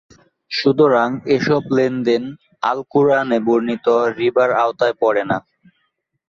[0.51, 2.23] সুতরাং এসব লেনদেন
[2.63, 3.85] "আল-কুরআনে" বর্ণিত
[4.17, 5.37] ‘রিবা’র আওতায় পড়ে না।